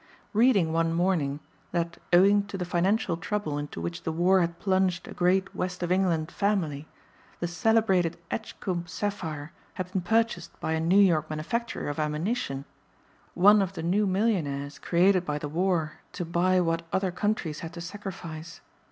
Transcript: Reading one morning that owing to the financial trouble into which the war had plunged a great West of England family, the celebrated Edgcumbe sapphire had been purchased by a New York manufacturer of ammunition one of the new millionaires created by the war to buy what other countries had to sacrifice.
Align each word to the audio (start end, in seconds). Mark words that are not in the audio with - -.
Reading 0.33 0.73
one 0.73 0.93
morning 0.93 1.41
that 1.73 1.99
owing 2.11 2.47
to 2.47 2.57
the 2.57 2.65
financial 2.65 3.17
trouble 3.17 3.59
into 3.59 3.79
which 3.79 4.01
the 4.01 4.11
war 4.11 4.41
had 4.41 4.57
plunged 4.57 5.07
a 5.07 5.13
great 5.13 5.53
West 5.53 5.83
of 5.83 5.91
England 5.91 6.31
family, 6.31 6.87
the 7.39 7.45
celebrated 7.47 8.17
Edgcumbe 8.31 8.89
sapphire 8.89 9.53
had 9.75 9.91
been 9.91 10.01
purchased 10.01 10.59
by 10.59 10.71
a 10.73 10.79
New 10.79 10.97
York 10.99 11.29
manufacturer 11.29 11.87
of 11.87 11.99
ammunition 11.99 12.65
one 13.35 13.61
of 13.61 13.73
the 13.73 13.83
new 13.83 14.07
millionaires 14.07 14.79
created 14.79 15.23
by 15.23 15.37
the 15.37 15.47
war 15.47 15.99
to 16.13 16.25
buy 16.25 16.59
what 16.59 16.81
other 16.91 17.11
countries 17.11 17.59
had 17.59 17.71
to 17.73 17.79
sacrifice. 17.81 18.59